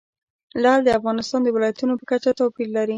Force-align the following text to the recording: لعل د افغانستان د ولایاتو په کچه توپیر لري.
لعل 0.63 0.79
د 0.83 0.89
افغانستان 0.99 1.39
د 1.43 1.47
ولایاتو 1.55 1.99
په 1.99 2.05
کچه 2.11 2.31
توپیر 2.39 2.67
لري. 2.77 2.89